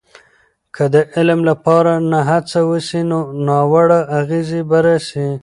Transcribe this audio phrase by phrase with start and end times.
[0.75, 5.27] که د علم لپاره نه هڅه وسي، نو ناوړه اغیزې به راسي.